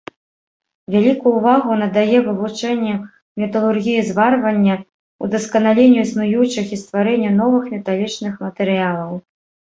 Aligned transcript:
Вялікую 0.93 1.31
ўвагу 1.39 1.73
надае 1.81 2.17
вывучэнню 2.27 2.93
металургіі 3.43 4.05
зварвання, 4.07 4.77
удасканаленню 5.27 5.99
існуючых 6.05 6.73
і 6.79 6.79
стварэнню 6.85 7.31
новых 7.41 7.69
металічных 7.75 8.33
матэрыялаў. 8.45 9.13